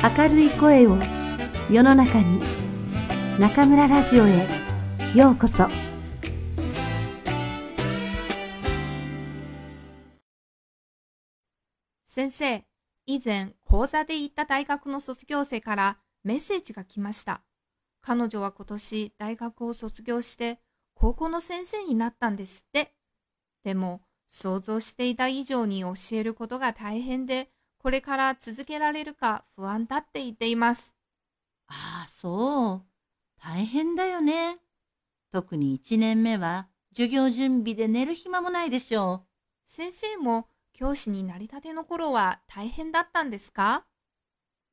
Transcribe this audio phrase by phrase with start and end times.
[0.00, 0.96] 明るい声を
[1.68, 2.40] 世の中に
[3.36, 4.46] 中村ラジオへ
[5.12, 5.66] ようこそ
[12.06, 12.64] 先生、
[13.06, 17.42] 以前講座で行った大学の卒業生からメッセージが来ました。
[18.00, 20.60] 彼女は今年大学を卒業して
[20.94, 22.94] 高校の先生になったんですって。
[23.64, 30.92] でも想像していた以上に教えることが大変で、これから続けられるか不安だって言っています。
[31.66, 32.86] ああ、そう。
[33.40, 34.58] 大変だよね。
[35.30, 39.26] 特に一年目は授業準備で寝る暇もないでしょ
[39.66, 43.86] 先生も教師になりたての頃は大変だったんですか？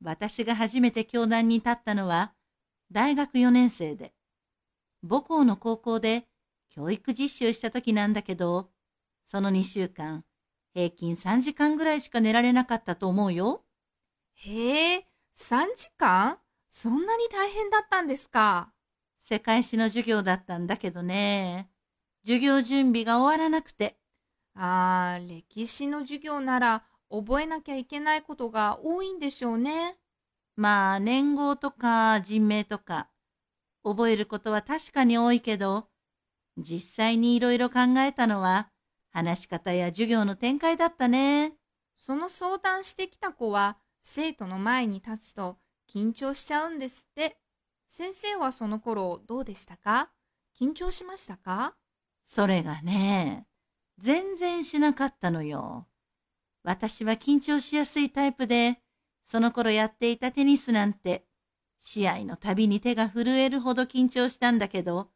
[0.01, 0.05] う。
[0.05, 2.33] 私が初めて教壇に立ったのは
[2.91, 4.13] 大学4年生で、
[5.07, 6.27] 母校の高校で
[6.69, 8.69] 教育実習した時なんだけど、
[9.25, 10.25] その2週間、
[10.75, 13.63] 平均3時間ぐらいしか寝られなかったと思うよ。
[14.33, 16.37] へえ、3時間？
[16.69, 18.73] そんなに大変だったんですか？
[19.17, 21.69] 世界史の授業だったんだけどね。
[22.25, 23.95] 授業準備が終わらなくて、
[24.53, 29.95] ああ、歴史の授業なら覚えなきゃいけないことが多いんでしょうね。
[30.57, 33.09] まあ年号とか人名とか、
[33.85, 35.87] 覚えることは確かに多いけど、
[36.57, 38.69] 実際にいろいろ考えたのは、
[39.15, 41.53] 話し方や授業の展開だったね。
[41.95, 45.57] その相談してきた子は生徒の前に立つと
[45.89, 47.37] 緊張しちゃうんですって。
[47.87, 50.09] 先生はその頃どうでしたか？
[50.59, 51.75] 緊張しましたか？
[52.25, 53.47] それがね、
[53.99, 55.87] 全然しなかったのよ。
[56.63, 58.81] 私は緊張しやすいタイプで、
[59.25, 61.25] その頃やっていたテニスなんて、
[61.79, 65.09] 試合のたびに手が震えるほど緊張したんだけど、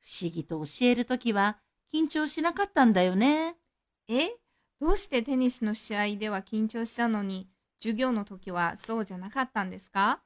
[0.00, 1.58] 不思議と教えるときは
[1.94, 3.56] 緊張しなかったんだよね。
[4.08, 4.30] え？
[4.80, 7.48] どうしてテニスの試合では緊張したのに
[7.80, 10.22] 授業の時はそうじゃなかったんですか？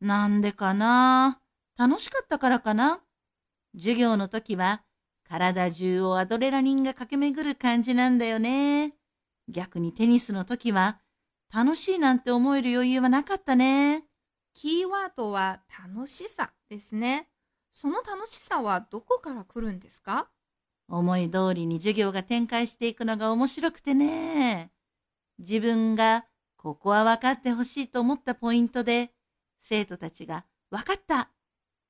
[0.00, 1.40] なんでかな？
[1.76, 3.00] 楽しかったからかな？
[3.76, 4.82] 授業の時は
[5.28, 8.94] 体中をアドレナリンが駆け巡る感じなんだよね。
[9.48, 11.00] 逆にテニスの時は
[11.54, 14.04] 楽しいなんて思える余裕はなかったね。
[14.52, 17.28] キーワードは楽しさですね。
[17.70, 20.28] その楽しさはどこから来るんですか？
[20.90, 24.70] 思い通りに授業が展開していくのが面白くてね。
[25.38, 29.10] 自分がここは分かってほしいと思ったポイントで、
[29.60, 31.30] 生徒たちが分かった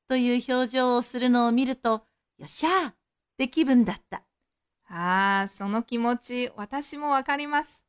[0.08, 2.04] という表情をするのを見ると、
[2.38, 2.94] よっしゃーっ
[3.36, 4.22] て気分だった。
[4.88, 7.84] ああ、その気持ち私もわかります。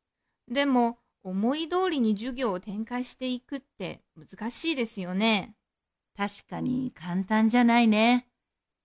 [0.48, 5.54] でも思い通りに授業を展開していくって難しいですよね。
[6.16, 8.28] 確かに簡単じゃないね。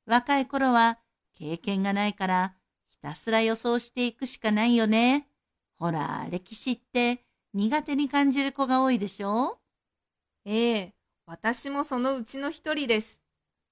[0.06, 1.00] 若い頃は
[1.38, 2.56] 経験がないから
[2.90, 5.28] ひたすら予想していくしかないよね。
[5.78, 7.22] ほら、歴史って
[7.54, 9.60] 苦手に感じる子が多いでしょ？
[10.46, 10.94] ええ、
[11.26, 13.22] 私もそのうちの一人です。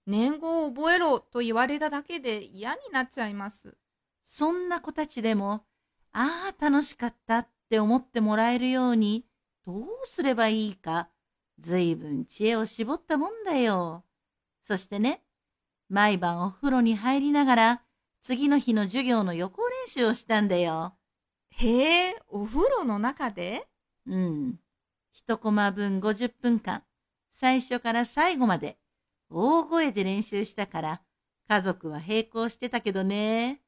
[0.05, 3.75] 年号を覚えろと言われただけで嫌になっちゃいます。
[4.23, 5.65] そんな子たちでも、
[6.11, 9.25] ああ、楽しかったって思ってもらえるように、
[9.65, 11.09] どうすればいいか、
[11.59, 14.03] ずいぶん知恵を絞ったもんだよ。
[14.61, 15.23] そしてね、
[15.89, 17.81] 毎晩お風呂に入りながら、
[18.21, 20.97] 次の日の授業の予行練習をしたんだよ。
[21.49, 23.67] へえ、お風呂の中で？
[24.07, 24.59] うん。
[25.11, 26.83] 一コマ分50分間、
[27.29, 28.77] 最初から最後まで、
[29.29, 31.01] 大声で練習したから、
[31.47, 33.61] 家族は並行してたけどね。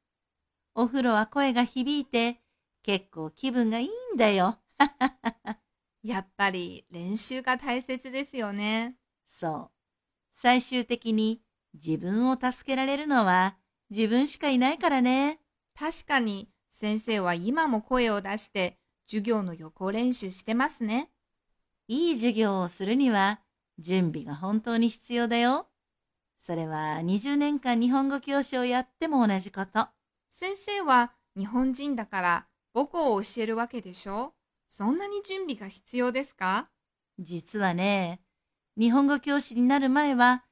[0.74, 2.40] お風呂は声が響いて、
[2.82, 4.58] 結構気分がいいんだよ。
[6.02, 8.96] やっぱり練習が大切ですよね。
[9.26, 9.70] そう。
[10.30, 11.42] 最終的に
[11.84, 13.56] 自分を助けられるのは
[13.90, 15.40] 自分しかいないからね。
[15.78, 21.10] 確かに先生は今も声を出して授業の予行練習してますね。
[21.86, 23.40] いい授業をするには
[23.78, 25.68] 準備が本当に必要だよ。
[26.36, 29.88] それは20年間日本語教師をやっても同じこと。
[30.28, 34.34] 先生は日本人だから母校を教えるわけでしょ
[34.68, 36.68] そんなに準備が必要ですか？
[37.18, 38.20] 実はね、
[38.76, 40.44] 日本語教師になる前は、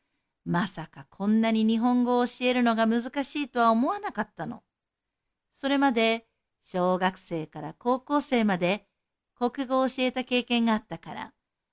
[0.47, 4.63] まさかこんなに日本語を教えるのが難しいとは思わなかったの。
[5.53, 6.25] それまで、
[6.63, 8.87] 小学生から高校生まで
[9.35, 11.33] 国語を教えた経験があったから、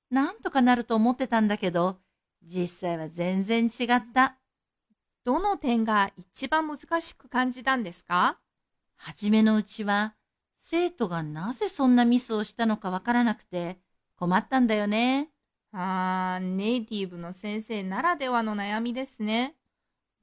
[0.10, 2.00] なんとかなると思ってたんだけど、
[2.42, 4.38] 実際は全然違った。
[5.24, 8.40] どの点が一番難しく感じたんですか？
[8.96, 10.16] はじめのうちは、
[10.60, 13.78] 生徒がなぜそんなミスをしたのかわからなくて
[14.16, 15.30] 困ったんだよね。
[15.76, 19.56] あー、ネイティブの先生ならではの悩みですね。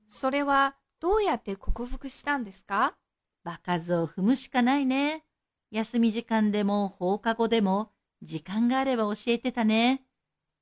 [0.06, 2.94] それはどうやって克服したんですか？
[3.42, 5.24] 場数を踏むしかないね。
[5.72, 7.90] 休み時間でも放課後でも
[8.22, 10.04] 時間があれば教えてたね。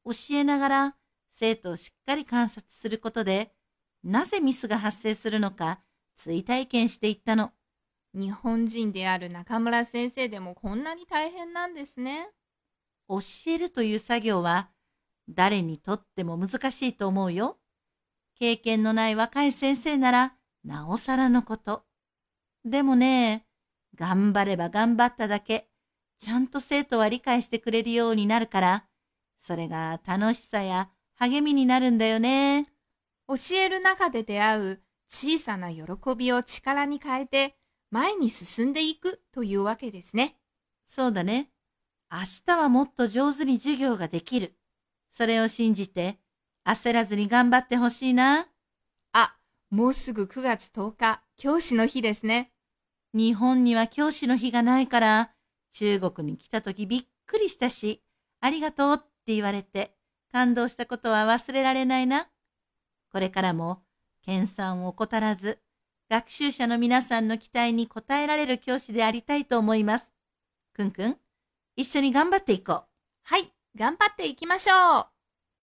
[0.07, 0.97] 教えながら
[1.33, 3.53] 生徒をしっかり観察することで、
[4.03, 5.81] なぜミスが発生するのか
[6.17, 7.53] 追体験していったの。
[8.15, 12.31] 日本人である中村先生でもこんなに大変なんですね。
[13.07, 14.71] 教えるという作業は
[15.29, 17.59] 誰にとっても難しいと思うよ。
[18.39, 20.35] 経験のない若い先生なら
[20.65, 21.85] なおさらのこと。
[22.65, 23.47] でもね、
[23.95, 25.69] 頑張れば頑張っただけ、
[26.19, 28.87] ちゃんと生徒は理解してくれるようになるから、
[29.41, 32.67] それが楽しさや励みになるんだよね。
[33.29, 35.83] 教える中で出会う小さな喜
[36.17, 37.57] びを力に変えて
[37.91, 40.37] 前に進んでいくというわけですね。
[40.85, 41.51] そうだね。
[42.11, 44.58] 明日はもっと上手に授業ができる。
[45.09, 46.19] それを信じて
[46.65, 48.47] 焦らずに頑張ってほしいな。
[49.13, 49.37] あ、
[49.71, 52.53] もうすぐ9月10日、教師の日ですね。
[53.15, 55.33] 日本には教師の日がないから、
[55.73, 58.03] 中国に来た時びっくりしたし、
[58.41, 59.95] ありがとうって言われて、
[60.31, 62.29] 感動したことは忘れられないな。
[63.11, 63.83] これからも、
[64.23, 65.61] 研鑽を怠らず、
[66.11, 70.13] 学習者の皆さんの期待に応えられる教師でありたいと思います。
[70.75, 71.19] くんくん、
[71.77, 72.85] 一緒に頑張っていこう。
[73.25, 73.43] はい、
[73.77, 75.18] 頑張っていきましょう。